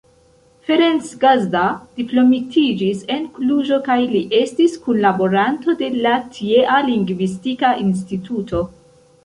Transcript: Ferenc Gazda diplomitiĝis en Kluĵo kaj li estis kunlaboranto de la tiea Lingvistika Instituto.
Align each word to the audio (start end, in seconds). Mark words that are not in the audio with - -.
Ferenc 0.67 1.09
Gazda 1.23 1.65
diplomitiĝis 1.99 3.03
en 3.17 3.27
Kluĵo 3.35 3.79
kaj 3.89 3.99
li 4.15 4.23
estis 4.41 4.79
kunlaboranto 4.87 5.79
de 5.85 5.93
la 6.01 6.17
tiea 6.39 6.83
Lingvistika 6.91 7.75
Instituto. 7.89 8.67